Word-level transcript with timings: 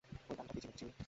ওই 0.29 0.35
গানটা 0.37 0.53
কী 0.55 0.59
ছিল, 0.61 0.71
জিমি? 0.77 0.91